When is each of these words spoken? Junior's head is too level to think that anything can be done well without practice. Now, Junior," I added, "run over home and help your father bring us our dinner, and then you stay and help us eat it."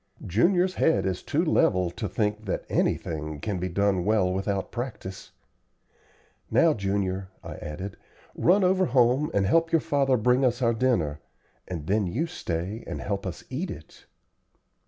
Junior's 0.25 0.73
head 0.73 1.05
is 1.05 1.21
too 1.21 1.45
level 1.45 1.91
to 1.91 2.09
think 2.09 2.45
that 2.45 2.65
anything 2.69 3.39
can 3.39 3.59
be 3.59 3.69
done 3.69 4.03
well 4.03 4.33
without 4.33 4.71
practice. 4.71 5.29
Now, 6.49 6.73
Junior," 6.73 7.29
I 7.43 7.57
added, 7.57 7.97
"run 8.33 8.63
over 8.63 8.85
home 8.87 9.29
and 9.31 9.45
help 9.45 9.71
your 9.71 9.79
father 9.79 10.17
bring 10.17 10.43
us 10.43 10.59
our 10.59 10.73
dinner, 10.73 11.19
and 11.67 11.85
then 11.85 12.07
you 12.07 12.25
stay 12.25 12.83
and 12.87 12.99
help 12.99 13.27
us 13.27 13.43
eat 13.51 13.69
it." 13.69 14.07